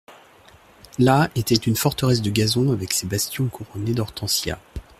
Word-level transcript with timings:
Là, 0.97 1.29
était 1.35 1.53
une 1.53 1.75
forteresse 1.75 2.23
de 2.23 2.31
gazon 2.31 2.71
avec 2.71 2.91
ses 2.91 3.05
bastions 3.05 3.49
couronnés 3.49 3.93
d'hortensias. 3.93 4.57